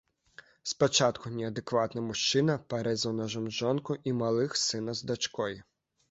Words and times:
Спачатку 0.69 1.31
неадэкватны 1.33 2.01
мужчына 2.05 2.55
парэзаў 2.75 3.13
нажом 3.19 3.45
жонку 3.57 3.97
і 4.13 4.15
малых 4.23 4.57
сына 4.61 4.97
з 5.01 5.11
дачкой. 5.13 5.53